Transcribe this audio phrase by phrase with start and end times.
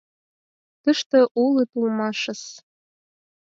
[0.83, 2.41] Тыште улыт улмашыс...